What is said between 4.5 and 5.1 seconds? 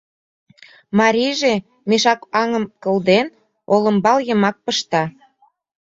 пышта.